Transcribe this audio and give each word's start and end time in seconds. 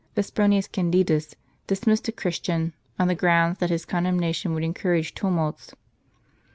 Vespronius 0.15 0.67
Candidus 0.67 1.35
dismissed 1.67 2.07
a 2.07 2.11
Christian, 2.11 2.73
on 2.97 3.07
the 3.07 3.13
ground 3.13 3.57
that 3.57 3.69
his 3.69 3.85
condemnation 3.85 4.55
would 4.55 4.63
encourage 4.63 5.13
tumults. 5.13 5.75